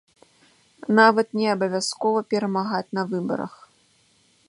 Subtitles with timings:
[0.99, 3.53] Нават не абавязкова перамагаць на выбарах.